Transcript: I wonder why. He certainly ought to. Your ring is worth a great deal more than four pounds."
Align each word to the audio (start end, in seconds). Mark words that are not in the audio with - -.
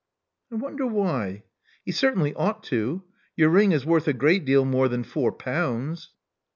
I 0.51 0.55
wonder 0.55 0.87
why. 0.87 1.43
He 1.85 1.91
certainly 1.91 2.33
ought 2.33 2.63
to. 2.63 3.03
Your 3.35 3.49
ring 3.49 3.71
is 3.71 3.85
worth 3.85 4.07
a 4.07 4.13
great 4.13 4.45
deal 4.45 4.65
more 4.65 4.87
than 4.87 5.03
four 5.03 5.31
pounds." 5.31 6.09